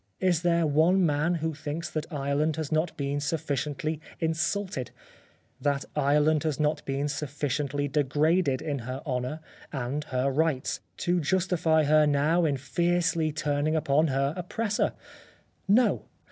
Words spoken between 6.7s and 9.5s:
been sufficiently degraded in her honour